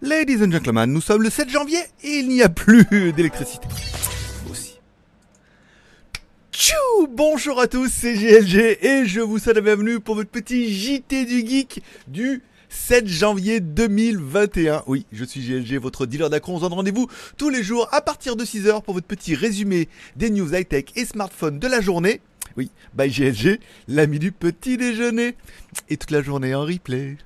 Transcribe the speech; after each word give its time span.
Ladies 0.00 0.44
and 0.44 0.52
gentlemen, 0.52 0.92
nous 0.92 1.00
sommes 1.00 1.24
le 1.24 1.30
7 1.30 1.50
janvier 1.50 1.80
et 2.04 2.18
il 2.20 2.28
n'y 2.28 2.40
a 2.40 2.48
plus 2.48 2.84
d'électricité. 3.12 3.66
Aussi. 4.48 4.78
Tchou 6.52 7.08
Bonjour 7.10 7.60
à 7.60 7.66
tous, 7.66 7.88
c'est 7.92 8.14
GLG 8.14 8.78
et 8.80 9.06
je 9.06 9.20
vous 9.20 9.40
souhaite 9.40 9.56
la 9.56 9.60
bienvenue 9.60 9.98
pour 9.98 10.14
votre 10.14 10.30
petit 10.30 10.72
JT 10.72 11.24
du 11.24 11.44
Geek 11.44 11.82
du 12.06 12.44
7 12.68 13.08
janvier 13.08 13.58
2021. 13.58 14.84
Oui, 14.86 15.04
je 15.10 15.24
suis 15.24 15.40
GLG, 15.40 15.80
votre 15.80 16.06
dealer 16.06 16.30
d'accro. 16.30 16.52
On 16.52 16.58
se 16.58 16.62
donne 16.62 16.74
rendez-vous 16.74 17.08
tous 17.36 17.50
les 17.50 17.64
jours 17.64 17.88
à 17.90 18.00
partir 18.00 18.36
de 18.36 18.44
6h 18.44 18.82
pour 18.82 18.94
votre 18.94 19.08
petit 19.08 19.34
résumé 19.34 19.88
des 20.14 20.30
news 20.30 20.54
high-tech 20.54 20.84
et 20.94 21.06
smartphones 21.06 21.58
de 21.58 21.66
la 21.66 21.80
journée. 21.80 22.20
Oui, 22.56 22.70
by 22.94 23.08
GLG, 23.08 23.58
l'ami 23.88 24.20
du 24.20 24.30
petit 24.30 24.76
déjeuner. 24.76 25.34
Et 25.88 25.96
toute 25.96 26.12
la 26.12 26.22
journée 26.22 26.54
en 26.54 26.62
replay. 26.62 27.16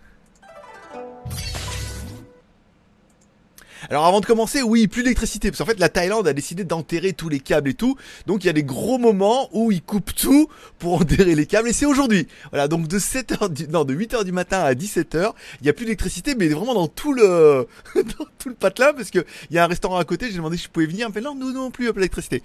Alors 3.92 4.06
avant 4.06 4.20
de 4.20 4.24
commencer, 4.24 4.62
oui, 4.62 4.88
plus 4.88 5.02
d'électricité, 5.02 5.50
parce 5.50 5.58
qu'en 5.58 5.66
fait 5.66 5.78
la 5.78 5.90
Thaïlande 5.90 6.26
a 6.26 6.32
décidé 6.32 6.64
d'enterrer 6.64 7.12
tous 7.12 7.28
les 7.28 7.40
câbles 7.40 7.68
et 7.68 7.74
tout, 7.74 7.94
donc 8.26 8.42
il 8.42 8.46
y 8.46 8.50
a 8.50 8.54
des 8.54 8.62
gros 8.62 8.96
moments 8.96 9.50
où 9.52 9.70
ils 9.70 9.82
coupent 9.82 10.14
tout 10.14 10.48
pour 10.78 10.94
enterrer 10.94 11.34
les 11.34 11.44
câbles, 11.44 11.68
et 11.68 11.74
c'est 11.74 11.84
aujourd'hui. 11.84 12.26
Voilà, 12.52 12.68
donc 12.68 12.88
de 12.88 12.98
7h 12.98 13.52
du, 13.52 13.68
non, 13.68 13.84
de 13.84 13.94
8h 13.94 14.24
du 14.24 14.32
matin 14.32 14.60
à 14.60 14.72
17h, 14.72 15.32
il 15.60 15.66
y 15.66 15.68
a 15.68 15.74
plus 15.74 15.84
d'électricité, 15.84 16.34
mais 16.34 16.48
vraiment 16.48 16.72
dans 16.72 16.88
tout 16.88 17.12
le, 17.12 17.68
dans 17.94 18.24
tout 18.38 18.48
le 18.48 18.54
patelin, 18.54 18.94
parce 18.94 19.10
que 19.10 19.26
il 19.50 19.56
y 19.56 19.58
a 19.58 19.64
un 19.64 19.68
restaurant 19.68 19.98
à 19.98 20.04
côté, 20.04 20.28
j'ai 20.30 20.36
demandé 20.36 20.56
si 20.56 20.64
je 20.64 20.70
pouvais 20.70 20.86
venir, 20.86 21.10
fait 21.12 21.20
non, 21.20 21.34
nous 21.34 21.52
non 21.52 21.70
plus, 21.70 21.92
d'électricité. 21.92 22.42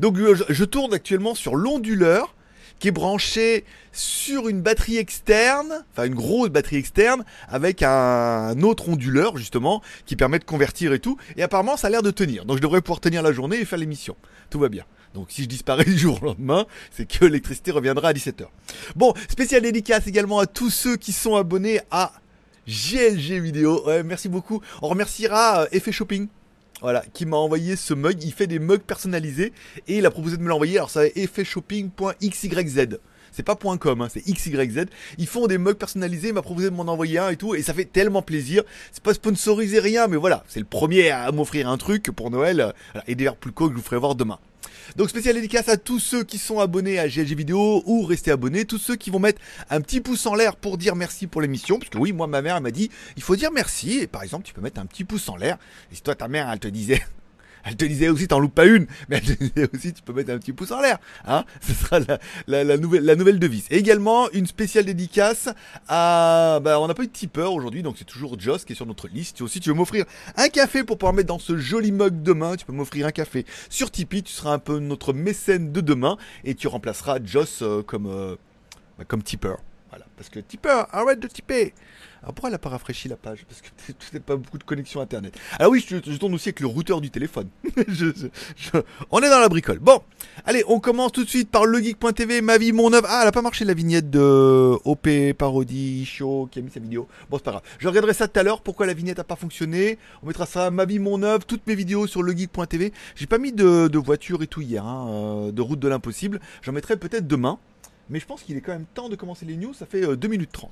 Donc 0.00 0.18
je, 0.18 0.44
je 0.50 0.64
tourne 0.64 0.92
actuellement 0.92 1.34
sur 1.34 1.56
l'onduleur, 1.56 2.34
qui 2.80 2.88
est 2.88 2.92
branché 2.92 3.64
sur 3.92 4.48
une 4.48 4.62
batterie 4.62 4.96
externe, 4.96 5.84
enfin 5.92 6.06
une 6.06 6.14
grosse 6.14 6.48
batterie 6.48 6.76
externe, 6.76 7.24
avec 7.48 7.82
un 7.82 8.60
autre 8.62 8.88
onduleur 8.88 9.36
justement, 9.36 9.82
qui 10.06 10.16
permet 10.16 10.40
de 10.40 10.44
convertir 10.44 10.92
et 10.92 10.98
tout. 10.98 11.16
Et 11.36 11.42
apparemment 11.42 11.76
ça 11.76 11.86
a 11.86 11.90
l'air 11.90 12.02
de 12.02 12.10
tenir. 12.10 12.44
Donc 12.44 12.56
je 12.56 12.62
devrais 12.62 12.80
pouvoir 12.80 13.00
tenir 13.00 13.22
la 13.22 13.32
journée 13.32 13.60
et 13.60 13.64
faire 13.64 13.78
l'émission. 13.78 14.16
Tout 14.48 14.58
va 14.58 14.68
bien. 14.68 14.84
Donc 15.14 15.26
si 15.30 15.42
je 15.42 15.48
disparais 15.48 15.84
du 15.86 15.96
jour 15.96 16.20
au 16.22 16.26
lendemain, 16.26 16.66
c'est 16.90 17.06
que 17.06 17.24
l'électricité 17.26 17.70
reviendra 17.70 18.08
à 18.08 18.12
17h. 18.12 18.46
Bon, 18.96 19.14
spécial 19.28 19.62
dédicace 19.62 20.06
également 20.06 20.38
à 20.40 20.46
tous 20.46 20.70
ceux 20.70 20.96
qui 20.96 21.12
sont 21.12 21.36
abonnés 21.36 21.80
à 21.90 22.12
GLG 22.66 23.40
Vidéo. 23.40 23.84
Merci 24.04 24.28
beaucoup. 24.28 24.60
On 24.80 24.88
remerciera 24.88 25.62
euh, 25.62 25.66
Effet 25.72 25.92
Shopping 25.92 26.28
voilà, 26.80 27.04
qui 27.12 27.26
m'a 27.26 27.36
envoyé 27.36 27.76
ce 27.76 27.94
mug. 27.94 28.22
Il 28.22 28.32
fait 28.32 28.46
des 28.46 28.58
mugs 28.58 28.82
personnalisés 28.82 29.52
et 29.88 29.98
il 29.98 30.06
a 30.06 30.10
proposé 30.10 30.36
de 30.36 30.42
me 30.42 30.48
l'envoyer. 30.48 30.78
Alors 30.78 30.90
ça 30.90 31.06
effetshopping.xyz. 31.06 32.98
C'est 33.32 33.44
pas 33.44 33.54
.com, 33.54 34.00
hein, 34.00 34.08
c'est 34.12 34.22
XYZ. 34.22 34.86
Ils 35.18 35.26
font 35.26 35.46
des 35.46 35.58
mugs 35.58 35.74
personnalisés, 35.74 36.28
il 36.28 36.34
m'a 36.34 36.42
proposé 36.42 36.70
de 36.70 36.74
m'en 36.74 36.82
envoyer 36.82 37.18
un 37.18 37.30
et 37.30 37.36
tout, 37.36 37.54
et 37.54 37.62
ça 37.62 37.72
fait 37.72 37.84
tellement 37.84 38.22
plaisir. 38.22 38.64
C'est 38.92 39.04
pas 39.04 39.14
sponsorisé 39.14 39.78
rien, 39.78 40.08
mais 40.08 40.16
voilà, 40.16 40.42
c'est 40.48 40.58
le 40.60 40.66
premier 40.66 41.10
à 41.10 41.30
m'offrir 41.30 41.68
un 41.68 41.76
truc 41.76 42.10
pour 42.10 42.30
Noël. 42.30 42.74
et 43.06 43.14
des 43.14 43.24
verres 43.24 43.36
plus 43.36 43.52
que 43.52 43.68
je 43.68 43.74
vous 43.74 43.82
ferai 43.82 43.98
voir 43.98 44.14
demain. 44.16 44.38
Donc 44.96 45.08
spécial 45.08 45.34
dédicace 45.34 45.68
à 45.68 45.76
tous 45.76 46.00
ceux 46.00 46.24
qui 46.24 46.38
sont 46.38 46.58
abonnés 46.58 46.98
à 46.98 47.08
GLG 47.08 47.34
Vidéo 47.34 47.82
ou 47.86 48.02
restés 48.02 48.30
abonnés, 48.30 48.64
tous 48.64 48.78
ceux 48.78 48.96
qui 48.96 49.10
vont 49.10 49.18
mettre 49.18 49.40
un 49.68 49.80
petit 49.80 50.00
pouce 50.00 50.26
en 50.26 50.34
l'air 50.34 50.56
pour 50.56 50.78
dire 50.78 50.96
merci 50.96 51.26
pour 51.26 51.40
l'émission, 51.40 51.78
parce 51.78 51.90
que 51.90 51.98
oui, 51.98 52.12
moi 52.12 52.26
ma 52.26 52.42
mère 52.42 52.60
m'a 52.60 52.70
dit 52.70 52.90
il 53.16 53.22
faut 53.22 53.36
dire 53.36 53.50
merci, 53.52 53.98
et 53.98 54.06
par 54.06 54.22
exemple 54.22 54.44
tu 54.44 54.52
peux 54.52 54.60
mettre 54.60 54.80
un 54.80 54.86
petit 54.86 55.04
pouce 55.04 55.28
en 55.28 55.36
l'air, 55.36 55.58
et 55.92 55.94
si 55.94 56.02
toi 56.02 56.14
ta 56.14 56.28
mère 56.28 56.50
elle 56.50 56.58
te 56.58 56.68
disait 56.68 57.02
elle 57.64 57.76
te 57.76 57.84
disait 57.84 58.08
aussi, 58.08 58.28
t'en 58.28 58.38
loupes 58.38 58.54
pas 58.54 58.66
une, 58.66 58.86
mais 59.08 59.16
elle 59.16 59.36
te 59.36 59.44
disait 59.44 59.68
aussi, 59.72 59.92
tu 59.92 60.02
peux 60.02 60.12
mettre 60.12 60.30
un 60.30 60.38
petit 60.38 60.52
pouce 60.52 60.70
en 60.70 60.80
l'air. 60.80 60.98
Hein 61.26 61.44
Ce 61.60 61.72
sera 61.74 62.00
la, 62.46 62.76
nouvelle, 62.76 63.38
devise. 63.38 63.66
Également, 63.70 64.30
une 64.32 64.46
spéciale 64.46 64.84
dédicace 64.84 65.48
à... 65.88 66.60
Bah, 66.62 66.80
on 66.80 66.88
n'a 66.88 66.94
pas 66.94 67.02
eu 67.02 67.06
de 67.06 67.12
tipeur 67.12 67.52
aujourd'hui, 67.52 67.82
donc 67.82 67.96
c'est 67.98 68.04
toujours 68.04 68.38
Joss 68.38 68.64
qui 68.64 68.72
est 68.72 68.76
sur 68.76 68.86
notre 68.86 69.08
liste. 69.08 69.38
Si 69.38 69.42
aussi 69.42 69.60
tu 69.60 69.70
veux 69.70 69.74
m'offrir 69.74 70.04
un 70.36 70.48
café 70.48 70.84
pour 70.84 70.98
pouvoir 70.98 71.12
mettre 71.12 71.28
dans 71.28 71.38
ce 71.38 71.56
joli 71.56 71.92
mug 71.92 72.22
demain, 72.22 72.56
tu 72.56 72.64
peux 72.64 72.72
m'offrir 72.72 73.06
un 73.06 73.12
café 73.12 73.44
sur 73.68 73.90
Tipeee, 73.90 74.22
tu 74.22 74.32
seras 74.32 74.52
un 74.52 74.58
peu 74.58 74.78
notre 74.78 75.12
mécène 75.12 75.72
de 75.72 75.80
demain, 75.80 76.16
et 76.44 76.54
tu 76.54 76.68
remplaceras 76.68 77.18
Joss 77.24 77.60
euh, 77.62 77.82
comme, 77.82 78.06
euh, 78.06 78.36
bah, 78.98 79.04
comme 79.06 79.22
tipeur. 79.22 79.58
Parce 80.16 80.28
que 80.28 80.40
tipeur, 80.40 80.86
arrête 80.92 81.20
de 81.20 81.28
tiper 81.28 81.74
alors 82.22 82.34
pourquoi 82.34 82.50
elle 82.50 82.52
n'a 82.52 82.58
pas 82.58 82.68
rafraîchi 82.68 83.08
la 83.08 83.16
page? 83.16 83.46
Parce 83.48 83.62
que 83.62 83.68
tu 84.10 84.20
pas 84.20 84.36
beaucoup 84.36 84.58
de 84.58 84.64
connexion 84.64 85.00
internet. 85.00 85.34
Ah 85.58 85.70
oui, 85.70 85.84
je, 85.86 85.96
tourne 85.96 86.34
aussi 86.34 86.50
avec 86.50 86.60
le 86.60 86.66
routeur 86.66 87.00
du 87.00 87.10
téléphone. 87.10 87.48
on 89.10 89.20
est 89.20 89.30
dans 89.30 89.38
la 89.38 89.48
bricole. 89.48 89.78
Bon, 89.78 90.02
allez, 90.44 90.62
on 90.68 90.80
commence 90.80 91.12
tout 91.12 91.24
de 91.24 91.28
suite 91.28 91.50
par 91.50 91.64
legeek.tv, 91.64 92.42
ma 92.42 92.58
vie, 92.58 92.72
mon 92.72 92.92
œuvre. 92.92 93.06
Ah, 93.08 93.20
elle 93.22 93.28
a 93.28 93.32
pas 93.32 93.40
marché 93.40 93.64
la 93.64 93.72
vignette 93.72 94.10
de 94.10 94.76
OP 94.84 95.08
Parodie 95.38 96.04
Show 96.04 96.48
qui 96.50 96.58
a 96.58 96.62
mis 96.62 96.70
sa 96.70 96.80
vidéo. 96.80 97.08
Bon, 97.30 97.38
c'est 97.38 97.44
pas 97.44 97.52
grave. 97.52 97.62
Je 97.78 97.88
regarderai 97.88 98.12
ça 98.12 98.28
tout 98.28 98.38
à 98.38 98.42
l'heure. 98.42 98.60
Pourquoi 98.60 98.84
la 98.84 98.92
vignette 98.92 99.16
n'a 99.16 99.24
pas 99.24 99.36
fonctionné 99.36 99.98
On 100.22 100.26
mettra 100.26 100.44
ça, 100.44 100.70
ma 100.70 100.84
vie, 100.84 100.98
mon 100.98 101.22
œuvre, 101.22 101.46
toutes 101.46 101.66
mes 101.66 101.74
vidéos 101.74 102.06
sur 102.06 102.22
legeek.tv. 102.22 102.92
J'ai 103.14 103.26
pas 103.26 103.38
mis 103.38 103.52
de, 103.52 103.98
voiture 103.98 104.42
et 104.42 104.46
tout 104.46 104.60
hier, 104.60 104.84
hein, 104.84 105.08
euh, 105.08 105.52
de 105.52 105.62
route 105.62 105.78
de 105.78 105.88
l'impossible. 105.88 106.40
J'en 106.62 106.72
mettrai 106.72 106.98
peut-être 106.98 107.26
demain. 107.26 107.58
Mais 108.10 108.20
je 108.20 108.26
pense 108.26 108.42
qu'il 108.42 108.56
est 108.56 108.60
quand 108.60 108.72
même 108.72 108.86
temps 108.92 109.08
de 109.08 109.16
commencer 109.16 109.46
les 109.46 109.56
news. 109.56 109.72
Ça 109.72 109.86
fait 109.86 110.00
2 110.00 110.08
euh, 110.08 110.30
minutes 110.30 110.52
30. 110.52 110.70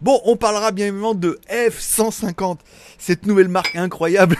Bon, 0.00 0.20
on 0.24 0.36
parlera 0.36 0.70
bien 0.70 0.86
évidemment 0.86 1.14
de 1.14 1.40
F150, 1.50 2.58
cette 2.98 3.26
nouvelle 3.26 3.48
marque 3.48 3.74
incroyable 3.74 4.36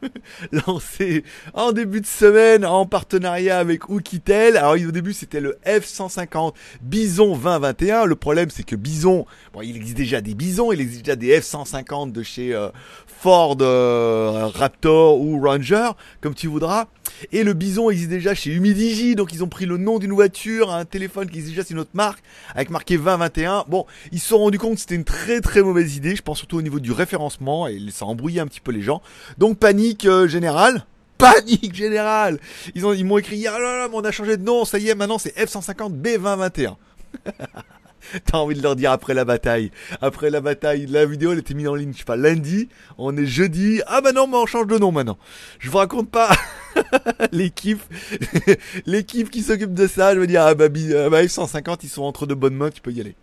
lancée 0.52 1.24
en 1.52 1.72
début 1.72 2.00
de 2.00 2.06
semaine 2.06 2.64
en 2.64 2.86
partenariat 2.86 3.58
avec 3.58 3.88
Oukitel. 3.88 4.56
Alors 4.56 4.72
au 4.72 4.90
début 4.90 5.12
c'était 5.12 5.40
le 5.40 5.58
F150 5.66 6.54
Bison 6.80 7.36
2021. 7.36 8.06
Le 8.06 8.16
problème 8.16 8.50
c'est 8.50 8.62
que 8.62 8.76
Bison, 8.76 9.26
bon 9.52 9.62
il 9.62 9.76
existe 9.76 9.96
déjà 9.96 10.20
des 10.20 10.34
Bisons, 10.34 10.72
il 10.72 10.80
existe 10.80 11.04
déjà 11.04 11.16
des 11.16 11.38
F150 11.40 12.12
de 12.12 12.22
chez 12.22 12.54
euh, 12.54 12.70
Ford 13.06 13.58
euh, 13.60 14.48
Raptor 14.54 15.20
ou 15.20 15.40
Ranger, 15.40 15.90
comme 16.20 16.34
tu 16.34 16.46
voudras. 16.46 16.86
Et 17.32 17.42
le 17.44 17.52
bison 17.52 17.90
existe 17.90 18.10
déjà 18.10 18.34
chez 18.34 18.52
Humidigi, 18.52 19.14
donc 19.14 19.32
ils 19.32 19.44
ont 19.44 19.48
pris 19.48 19.66
le 19.66 19.76
nom 19.76 19.98
d'une 19.98 20.12
voiture, 20.12 20.72
un 20.72 20.84
téléphone 20.84 21.28
qui 21.28 21.38
existe 21.38 21.54
déjà 21.54 21.64
c'est 21.64 21.74
une 21.74 21.80
autre 21.80 21.90
marque, 21.94 22.22
avec 22.54 22.70
marqué 22.70 22.96
2021. 22.96 23.64
Bon, 23.68 23.86
ils 24.12 24.20
se 24.20 24.28
sont 24.28 24.38
rendus 24.38 24.58
compte 24.58 24.74
que 24.74 24.80
c'était 24.80 24.94
une 24.94 25.04
très 25.04 25.40
très 25.40 25.62
mauvaise 25.62 25.96
idée, 25.96 26.16
je 26.16 26.22
pense 26.22 26.38
surtout 26.38 26.58
au 26.58 26.62
niveau 26.62 26.80
du 26.80 26.92
référencement, 26.92 27.66
et 27.66 27.78
ça 27.90 28.04
a 28.04 28.08
embrouillé 28.08 28.40
un 28.40 28.46
petit 28.46 28.60
peu 28.60 28.72
les 28.72 28.82
gens. 28.82 29.02
Donc 29.38 29.58
panique 29.58 30.06
euh, 30.06 30.28
générale. 30.28 30.86
Panique 31.20 31.74
générale 31.74 32.38
Ils 32.74 32.86
ont 32.86 32.94
ils 32.94 33.04
m'ont 33.04 33.18
écrit, 33.18 33.46
ah 33.46 33.58
là 33.58 33.76
là, 33.76 33.88
on 33.92 34.00
a 34.00 34.10
changé 34.10 34.38
de 34.38 34.42
nom, 34.42 34.64
ça 34.64 34.78
y 34.78 34.88
est, 34.88 34.94
maintenant 34.94 35.18
c'est 35.18 35.36
F150 35.36 36.00
B2021. 36.00 36.76
T'as 38.24 38.38
envie 38.38 38.54
de 38.54 38.62
leur 38.62 38.76
dire 38.76 38.92
après 38.92 39.14
la 39.14 39.24
bataille. 39.24 39.70
Après 40.00 40.30
la 40.30 40.40
bataille, 40.40 40.86
la 40.86 41.04
vidéo 41.06 41.32
elle 41.32 41.38
était 41.38 41.54
mise 41.54 41.68
en 41.68 41.74
ligne, 41.74 41.92
je 41.92 41.98
sais 41.98 42.04
pas, 42.04 42.16
lundi. 42.16 42.68
On 42.98 43.16
est 43.16 43.26
jeudi. 43.26 43.82
Ah 43.86 44.00
bah 44.00 44.12
non, 44.12 44.26
mais 44.26 44.36
on 44.36 44.46
change 44.46 44.66
de 44.66 44.78
nom 44.78 44.92
maintenant. 44.92 45.18
Je 45.58 45.70
vous 45.70 45.78
raconte 45.78 46.10
pas 46.10 46.30
l'équipe, 47.32 49.30
qui 49.30 49.42
s'occupe 49.42 49.74
de 49.74 49.86
ça. 49.86 50.14
Je 50.14 50.20
veux 50.20 50.26
dire, 50.26 50.42
ah 50.42 50.54
bah, 50.54 50.66
ah 50.66 51.10
bah 51.10 51.22
F150, 51.22 51.78
ils 51.82 51.88
sont 51.88 52.02
entre 52.02 52.26
de 52.26 52.34
bonnes 52.34 52.54
mains, 52.54 52.70
tu 52.70 52.80
peux 52.80 52.92
y 52.92 53.00
aller. 53.00 53.16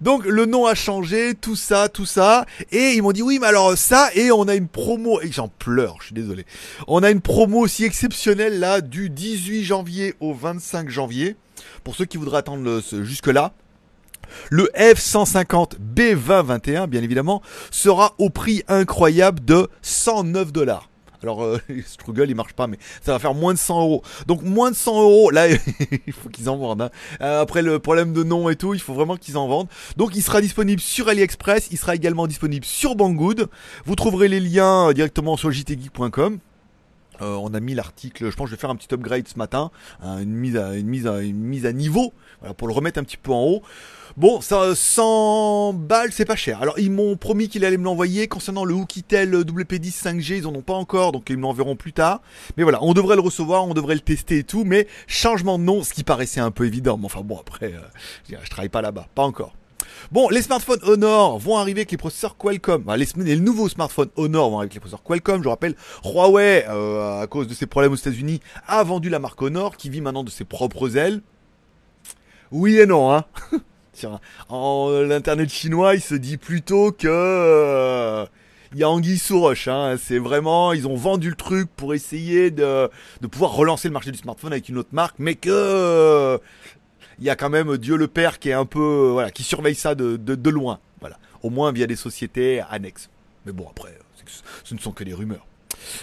Donc 0.00 0.24
le 0.26 0.46
nom 0.46 0.66
a 0.66 0.74
changé, 0.74 1.34
tout 1.34 1.56
ça, 1.56 1.88
tout 1.88 2.06
ça. 2.06 2.46
Et 2.72 2.92
ils 2.94 3.02
m'ont 3.02 3.12
dit 3.12 3.22
oui, 3.22 3.38
mais 3.40 3.46
alors 3.46 3.76
ça, 3.76 4.10
et 4.14 4.30
on 4.30 4.48
a 4.48 4.54
une 4.54 4.68
promo, 4.68 5.20
et 5.20 5.30
j'en 5.30 5.48
pleure, 5.48 5.96
je 6.00 6.06
suis 6.06 6.14
désolé. 6.14 6.44
On 6.88 7.02
a 7.02 7.10
une 7.10 7.20
promo 7.20 7.60
aussi 7.60 7.84
exceptionnelle 7.84 8.58
là, 8.58 8.80
du 8.80 9.10
18 9.10 9.64
janvier 9.64 10.14
au 10.20 10.34
25 10.34 10.88
janvier. 10.88 11.36
Pour 11.82 11.94
ceux 11.94 12.04
qui 12.04 12.16
voudraient 12.16 12.38
attendre 12.38 12.80
jusque 13.02 13.28
là, 13.28 13.52
le 14.50 14.70
F-150 14.74 15.72
B2021, 15.94 16.86
bien 16.86 17.02
évidemment, 17.02 17.42
sera 17.70 18.14
au 18.18 18.30
prix 18.30 18.62
incroyable 18.68 19.44
de 19.44 19.68
109 19.82 20.52
dollars. 20.52 20.88
Alors, 21.24 21.42
euh, 21.42 21.58
Struggle, 21.86 22.26
il 22.28 22.34
marche 22.34 22.52
pas, 22.52 22.66
mais 22.66 22.76
ça 23.00 23.12
va 23.12 23.18
faire 23.18 23.32
moins 23.32 23.54
de 23.54 23.58
100 23.58 23.80
euros. 23.80 24.02
Donc, 24.26 24.42
moins 24.42 24.70
de 24.70 24.76
100 24.76 25.00
euros, 25.02 25.30
là, 25.30 25.48
il 26.06 26.12
faut 26.12 26.28
qu'ils 26.28 26.50
en 26.50 26.58
vendent. 26.58 26.82
Hein. 26.82 26.90
Euh, 27.22 27.40
après 27.40 27.62
le 27.62 27.78
problème 27.78 28.12
de 28.12 28.22
nom 28.22 28.50
et 28.50 28.56
tout, 28.56 28.74
il 28.74 28.80
faut 28.80 28.92
vraiment 28.92 29.16
qu'ils 29.16 29.38
en 29.38 29.48
vendent. 29.48 29.68
Donc, 29.96 30.14
il 30.14 30.22
sera 30.22 30.42
disponible 30.42 30.82
sur 30.82 31.08
AliExpress. 31.08 31.68
Il 31.70 31.78
sera 31.78 31.94
également 31.94 32.26
disponible 32.26 32.66
sur 32.66 32.94
Banggood. 32.94 33.48
Vous 33.86 33.94
trouverez 33.94 34.28
les 34.28 34.40
liens 34.40 34.92
directement 34.92 35.38
sur 35.38 35.50
jtgeek.com. 35.50 36.40
Euh, 37.22 37.34
on 37.34 37.54
a 37.54 37.60
mis 37.60 37.74
l'article, 37.74 38.30
je 38.30 38.36
pense 38.36 38.46
que 38.46 38.50
je 38.50 38.56
vais 38.56 38.60
faire 38.60 38.70
un 38.70 38.76
petit 38.76 38.92
upgrade 38.92 39.28
ce 39.28 39.38
matin, 39.38 39.70
hein, 40.02 40.18
une, 40.18 40.34
mise 40.34 40.56
à, 40.56 40.74
une, 40.74 40.86
mise 40.86 41.06
à, 41.06 41.20
une 41.20 41.36
mise 41.36 41.66
à 41.66 41.72
niveau, 41.72 42.12
pour 42.56 42.68
le 42.68 42.74
remettre 42.74 42.98
un 42.98 43.04
petit 43.04 43.16
peu 43.16 43.32
en 43.32 43.42
haut. 43.44 43.62
Bon, 44.16 44.40
ça, 44.40 44.76
100 44.76 45.72
balles, 45.72 46.12
c'est 46.12 46.24
pas 46.24 46.36
cher. 46.36 46.62
Alors, 46.62 46.78
ils 46.78 46.90
m'ont 46.90 47.16
promis 47.16 47.48
qu'ils 47.48 47.64
allaient 47.64 47.76
me 47.76 47.84
l'envoyer. 47.84 48.28
Concernant 48.28 48.64
le 48.64 48.72
Hookitel 48.72 49.34
WP10 49.34 50.02
5G, 50.02 50.36
ils 50.36 50.46
en 50.46 50.54
ont 50.54 50.62
pas 50.62 50.74
encore, 50.74 51.10
donc 51.10 51.28
ils 51.30 51.36
me 51.36 51.42
l'enverront 51.42 51.74
plus 51.74 51.92
tard. 51.92 52.20
Mais 52.56 52.62
voilà, 52.62 52.78
on 52.82 52.94
devrait 52.94 53.16
le 53.16 53.22
recevoir, 53.22 53.66
on 53.66 53.74
devrait 53.74 53.94
le 53.94 54.00
tester 54.00 54.38
et 54.38 54.44
tout. 54.44 54.62
Mais 54.64 54.86
changement 55.08 55.58
de 55.58 55.64
nom, 55.64 55.82
ce 55.82 55.92
qui 55.92 56.04
paraissait 56.04 56.38
un 56.38 56.52
peu 56.52 56.64
évident. 56.64 56.96
Mais 56.96 57.06
enfin 57.06 57.22
bon, 57.22 57.38
après, 57.40 57.72
euh, 57.72 57.80
je, 58.44 58.48
travaille 58.48 58.68
pas 58.68 58.82
là-bas, 58.82 59.08
pas 59.16 59.24
encore. 59.24 59.56
Bon, 60.12 60.28
les 60.28 60.42
smartphones 60.42 60.80
Honor 60.82 61.38
vont 61.38 61.56
arriver 61.56 61.80
avec 61.80 61.90
les 61.90 61.96
processeurs 61.96 62.36
Qualcomm. 62.36 62.84
les, 62.96 63.06
les, 63.16 63.36
nouveaux 63.36 63.68
smartphones 63.68 64.10
Honor 64.16 64.50
vont 64.50 64.58
arriver 64.58 64.66
avec 64.66 64.74
les 64.74 64.80
processeurs 64.80 65.02
Qualcomm. 65.02 65.42
Je 65.42 65.48
rappelle, 65.48 65.74
Huawei, 66.04 66.64
euh, 66.68 67.22
à 67.22 67.26
cause 67.26 67.48
de 67.48 67.54
ses 67.54 67.66
problèmes 67.66 67.92
aux 67.92 67.96
États-Unis, 67.96 68.40
a 68.66 68.82
vendu 68.84 69.08
la 69.08 69.18
marque 69.18 69.40
Honor, 69.42 69.76
qui 69.76 69.90
vit 69.90 70.00
maintenant 70.00 70.24
de 70.24 70.30
ses 70.30 70.44
propres 70.44 70.96
ailes. 70.96 71.20
Oui 72.50 72.78
et 72.78 72.86
non, 72.86 73.12
hein. 73.12 73.24
en 74.48 74.90
l'internet 74.90 75.50
chinois, 75.50 75.94
il 75.94 76.00
se 76.00 76.14
dit 76.14 76.36
plutôt 76.36 76.92
que 76.92 77.08
euh, 77.08 78.26
il 78.72 78.80
y 78.80 78.82
a 78.82 78.88
anguille 78.90 79.18
sous. 79.18 79.46
Hein. 79.46 79.96
C'est 79.98 80.18
vraiment, 80.18 80.72
ils 80.72 80.86
ont 80.86 80.96
vendu 80.96 81.30
le 81.30 81.36
truc 81.36 81.68
pour 81.74 81.94
essayer 81.94 82.50
de 82.50 82.90
pouvoir 83.30 83.52
relancer 83.52 83.88
le 83.88 83.92
marché 83.94 84.10
du 84.10 84.18
smartphone 84.18 84.52
avec 84.52 84.68
une 84.68 84.78
autre 84.78 84.90
marque, 84.92 85.16
mais 85.18 85.34
que 85.34 86.38
il 87.18 87.24
y 87.24 87.30
a 87.30 87.36
quand 87.36 87.50
même 87.50 87.76
Dieu 87.76 87.96
le 87.96 88.08
Père 88.08 88.38
qui 88.38 88.50
est 88.50 88.54
un 88.54 88.66
peu, 88.66 89.10
voilà, 89.12 89.30
qui 89.30 89.42
surveille 89.42 89.74
ça 89.74 89.94
de, 89.94 90.16
de, 90.16 90.50
loin. 90.50 90.78
Voilà, 91.00 91.18
au 91.42 91.50
moins 91.50 91.72
via 91.72 91.86
des 91.86 91.96
sociétés 91.96 92.62
annexes. 92.70 93.10
Mais 93.46 93.52
bon, 93.52 93.66
après, 93.70 93.96
ce 94.64 94.74
ne 94.74 94.80
sont 94.80 94.92
que 94.92 95.04
des 95.04 95.14
rumeurs. 95.14 95.46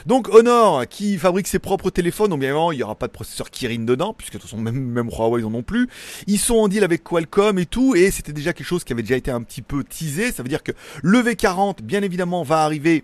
Donc 0.05 0.29
Honor 0.29 0.87
qui 0.87 1.17
fabrique 1.17 1.47
ses 1.47 1.59
propres 1.59 1.89
téléphones, 1.89 2.29
donc 2.29 2.39
bien 2.39 2.49
évidemment 2.49 2.71
il 2.71 2.77
n'y 2.77 2.83
aura 2.83 2.95
pas 2.95 3.07
de 3.07 3.11
processeur 3.11 3.49
Kirin 3.49 3.83
dedans, 3.83 4.13
puisque 4.13 4.33
de 4.33 4.37
toute 4.37 4.49
façon 4.49 4.61
même, 4.61 4.75
même 4.75 5.09
Huawei 5.09 5.41
ils 5.41 5.45
en 5.45 5.53
ont 5.53 5.63
plus. 5.63 5.89
Ils 6.27 6.39
sont 6.39 6.55
en 6.55 6.67
deal 6.67 6.83
avec 6.83 7.03
Qualcomm 7.03 7.57
et 7.59 7.65
tout, 7.65 7.95
et 7.95 8.11
c'était 8.11 8.33
déjà 8.33 8.53
quelque 8.53 8.67
chose 8.67 8.83
qui 8.83 8.93
avait 8.93 9.01
déjà 9.01 9.15
été 9.15 9.31
un 9.31 9.41
petit 9.41 9.61
peu 9.61 9.83
teasé, 9.83 10.31
ça 10.31 10.43
veut 10.43 10.49
dire 10.49 10.63
que 10.63 10.71
le 11.01 11.19
V40 11.19 11.81
bien 11.81 12.03
évidemment 12.03 12.43
va 12.43 12.63
arriver 12.63 13.03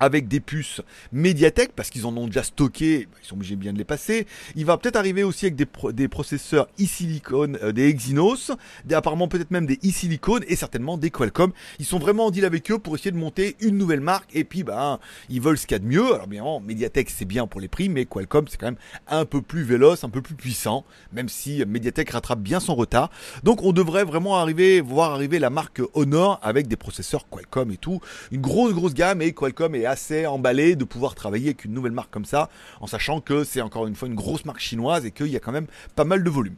avec 0.00 0.28
des 0.28 0.40
puces 0.40 0.80
Mediatek 1.12 1.72
parce 1.72 1.90
qu'ils 1.90 2.06
en 2.06 2.16
ont 2.16 2.26
déjà 2.26 2.42
stocké, 2.42 3.06
bah, 3.10 3.18
ils 3.22 3.26
sont 3.26 3.36
obligés 3.36 3.56
bien 3.56 3.72
de 3.72 3.78
les 3.78 3.84
passer. 3.84 4.26
Il 4.56 4.64
va 4.66 4.76
peut-être 4.76 4.96
arriver 4.96 5.22
aussi 5.22 5.46
avec 5.46 5.56
des, 5.56 5.66
des 5.92 6.08
processeurs 6.08 6.68
e-silicon, 6.80 7.54
euh, 7.62 7.72
des 7.72 7.88
Exynos, 7.88 8.50
des, 8.84 8.94
apparemment 8.94 9.28
peut-être 9.28 9.50
même 9.50 9.66
des 9.66 9.78
e-silicon 9.84 10.40
et 10.48 10.56
certainement 10.56 10.98
des 10.98 11.10
Qualcomm. 11.10 11.52
Ils 11.78 11.84
sont 11.84 11.98
vraiment 11.98 12.26
en 12.26 12.30
deal 12.30 12.44
avec 12.44 12.70
eux 12.70 12.78
pour 12.78 12.94
essayer 12.94 13.12
de 13.12 13.16
monter 13.16 13.56
une 13.60 13.78
nouvelle 13.78 14.00
marque 14.00 14.34
et 14.34 14.44
puis 14.44 14.62
bah 14.62 15.00
ils 15.28 15.40
veulent 15.40 15.58
ce 15.58 15.66
qu'il 15.66 15.74
y 15.74 15.76
a 15.76 15.78
de 15.80 15.86
mieux. 15.86 16.14
Alors 16.14 16.26
bien 16.26 16.40
évidemment, 16.40 16.60
Mediatek 16.60 17.10
c'est 17.10 17.24
bien 17.24 17.46
pour 17.46 17.60
les 17.60 17.68
prix, 17.68 17.88
mais 17.88 18.04
Qualcomm 18.04 18.46
c'est 18.48 18.58
quand 18.58 18.66
même 18.66 18.76
un 19.08 19.24
peu 19.24 19.42
plus 19.42 19.62
véloce, 19.62 20.04
un 20.04 20.10
peu 20.10 20.22
plus 20.22 20.34
puissant, 20.34 20.84
même 21.12 21.28
si 21.28 21.64
Mediatek 21.64 22.10
rattrape 22.10 22.40
bien 22.40 22.60
son 22.60 22.74
retard. 22.74 23.10
Donc 23.42 23.62
on 23.62 23.72
devrait 23.72 24.04
vraiment 24.04 24.36
arriver, 24.36 24.80
voir 24.80 25.12
arriver 25.12 25.38
la 25.38 25.50
marque 25.50 25.80
Honor 25.94 26.40
avec 26.42 26.66
des 26.66 26.76
processeurs 26.76 27.28
Qualcomm 27.28 27.70
et 27.70 27.76
tout, 27.76 28.00
une 28.32 28.40
grosse 28.40 28.74
grosse 28.74 28.94
gamme 28.94 29.22
et 29.22 29.32
Qualcomm 29.32 29.74
est 29.74 29.83
assez 29.86 30.26
emballé 30.26 30.76
de 30.76 30.84
pouvoir 30.84 31.14
travailler 31.14 31.48
avec 31.48 31.64
une 31.64 31.72
nouvelle 31.72 31.92
marque 31.92 32.10
comme 32.10 32.24
ça, 32.24 32.50
en 32.80 32.86
sachant 32.86 33.20
que 33.20 33.44
c'est 33.44 33.60
encore 33.60 33.86
une 33.86 33.94
fois 33.94 34.08
une 34.08 34.14
grosse 34.14 34.44
marque 34.44 34.60
chinoise 34.60 35.04
et 35.06 35.10
qu'il 35.10 35.28
y 35.28 35.36
a 35.36 35.40
quand 35.40 35.52
même 35.52 35.66
pas 35.94 36.04
mal 36.04 36.22
de 36.22 36.30
volume. 36.30 36.56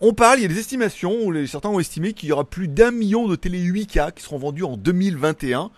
On 0.00 0.12
parle, 0.12 0.38
il 0.38 0.42
y 0.42 0.44
a 0.44 0.48
des 0.48 0.58
estimations 0.58 1.32
certains 1.46 1.68
ont 1.68 1.80
estimé 1.80 2.12
qu'il 2.12 2.28
y 2.28 2.32
aura 2.32 2.44
plus 2.44 2.68
d'un 2.68 2.90
million 2.90 3.26
de 3.28 3.36
télé 3.36 3.58
8K 3.60 4.12
qui 4.12 4.22
seront 4.22 4.38
vendus 4.38 4.64
en 4.64 4.76
2021. 4.76 5.70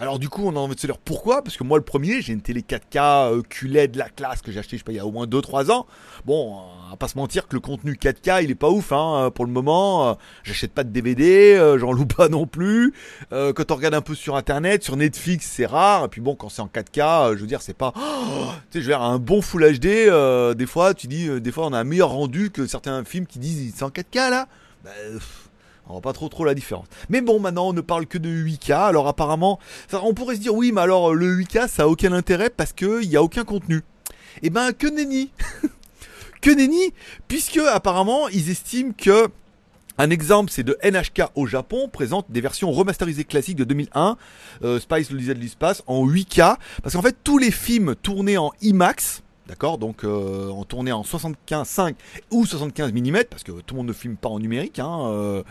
Alors 0.00 0.18
du 0.18 0.28
coup, 0.28 0.42
on 0.46 0.54
a 0.54 0.58
envie 0.58 0.74
de 0.74 0.80
se 0.80 0.86
dire 0.86 0.98
pourquoi? 0.98 1.42
Parce 1.42 1.56
que 1.56 1.64
moi, 1.64 1.76
le 1.76 1.84
premier, 1.84 2.22
j'ai 2.22 2.32
une 2.32 2.40
télé 2.40 2.62
4K 2.62 3.32
euh, 3.32 3.42
QLED 3.42 3.92
de 3.92 3.98
la 3.98 4.08
classe 4.08 4.42
que 4.42 4.52
j'ai 4.52 4.60
acheté, 4.60 4.76
je 4.76 4.80
sais 4.80 4.84
pas, 4.84 4.92
il 4.92 4.96
y 4.96 5.00
a 5.00 5.06
au 5.06 5.10
moins 5.10 5.26
2-3 5.26 5.70
ans. 5.70 5.86
Bon, 6.24 6.56
on 6.88 6.90
va 6.90 6.96
pas 6.96 7.08
se 7.08 7.18
mentir 7.18 7.48
que 7.48 7.54
le 7.54 7.60
contenu 7.60 7.94
4K, 7.94 8.44
il 8.44 8.50
est 8.50 8.54
pas 8.54 8.70
ouf, 8.70 8.92
hein, 8.92 9.30
pour 9.34 9.44
le 9.44 9.52
moment. 9.52 10.08
Euh, 10.08 10.14
j'achète 10.42 10.72
pas 10.72 10.84
de 10.84 10.90
DVD, 10.90 11.54
euh, 11.54 11.78
j'en 11.78 11.92
loue 11.92 12.06
pas 12.06 12.28
non 12.28 12.46
plus. 12.46 12.94
Euh, 13.32 13.52
quand 13.52 13.70
on 13.70 13.74
regarde 13.74 13.94
un 13.94 14.00
peu 14.00 14.14
sur 14.14 14.36
Internet, 14.36 14.84
sur 14.84 14.96
Netflix, 14.96 15.46
c'est 15.46 15.66
rare. 15.66 16.04
Et 16.04 16.08
puis 16.08 16.20
bon, 16.20 16.34
quand 16.34 16.48
c'est 16.48 16.62
en 16.62 16.68
4K, 16.68 17.34
je 17.34 17.40
veux 17.40 17.46
dire, 17.46 17.60
c'est 17.60 17.76
pas... 17.76 17.92
tu 17.92 18.00
sais, 18.00 18.54
je 18.74 18.78
veux 18.80 18.86
dire, 18.86 19.02
un 19.02 19.18
bon 19.18 19.42
Full 19.42 19.78
HD, 19.78 20.56
des 20.56 20.66
fois, 20.66 20.94
tu 20.94 21.08
dis, 21.08 21.28
des 21.40 21.52
fois, 21.52 21.66
on 21.66 21.72
a 21.72 21.78
un 21.78 21.84
meilleur 21.84 22.10
rendu 22.10 22.50
que 22.50 22.66
certains 22.66 23.04
films 23.04 23.26
qui 23.26 23.38
disent, 23.38 23.74
c'est 23.76 23.84
en 23.84 23.90
4K, 23.90 24.30
là 24.30 24.48
bah, 24.84 24.90
on 25.88 25.92
voit 25.92 26.00
pas 26.02 26.12
trop 26.12 26.28
trop 26.28 26.44
la 26.44 26.54
différence. 26.54 26.86
Mais 27.08 27.20
bon, 27.20 27.40
maintenant 27.40 27.68
on 27.68 27.72
ne 27.72 27.80
parle 27.80 28.06
que 28.06 28.18
de 28.18 28.28
8K. 28.28 28.72
Alors 28.72 29.08
apparemment, 29.08 29.58
on 29.92 30.14
pourrait 30.14 30.36
se 30.36 30.40
dire 30.40 30.54
oui, 30.54 30.72
mais 30.72 30.80
alors 30.80 31.14
le 31.14 31.36
8K 31.36 31.68
ça 31.68 31.84
a 31.84 31.86
aucun 31.86 32.12
intérêt 32.12 32.50
parce 32.50 32.72
qu'il 32.72 33.08
n'y 33.08 33.16
a 33.16 33.22
aucun 33.22 33.44
contenu. 33.44 33.82
Eh 34.42 34.50
ben 34.50 34.72
que 34.72 34.86
nenni 34.86 35.32
Que 36.40 36.50
nenni 36.50 36.92
Puisque 37.26 37.58
apparemment 37.58 38.28
ils 38.28 38.50
estiment 38.50 38.92
que 38.96 39.28
un 40.00 40.10
exemple, 40.10 40.52
c'est 40.52 40.62
de 40.62 40.78
NHK 40.84 41.22
au 41.34 41.48
Japon, 41.48 41.88
présente 41.88 42.30
des 42.30 42.40
versions 42.40 42.70
remasterisées 42.70 43.24
classiques 43.24 43.56
de 43.56 43.64
2001, 43.64 44.16
euh, 44.62 44.78
Spice 44.78 45.10
le 45.10 45.18
disait 45.18 45.34
de 45.34 45.40
l'espace, 45.40 45.82
en 45.88 46.06
8K, 46.06 46.56
parce 46.84 46.94
qu'en 46.94 47.02
fait 47.02 47.16
tous 47.24 47.38
les 47.38 47.50
films 47.50 47.96
tournés 47.96 48.38
en 48.38 48.52
IMAX, 48.62 49.24
D'accord 49.48 49.78
Donc 49.78 50.04
euh, 50.04 50.50
en 50.50 50.64
tournée 50.64 50.92
en 50.92 51.02
75 51.02 51.66
5 51.66 51.96
ou 52.30 52.44
75 52.44 52.92
mm 52.92 53.24
parce 53.30 53.42
que 53.42 53.52
tout 53.52 53.74
le 53.74 53.78
monde 53.78 53.88
ne 53.88 53.94
filme 53.94 54.16
pas 54.16 54.28
en 54.28 54.38
numérique 54.38 54.78
hein, 54.78 55.06
euh, 55.06 55.42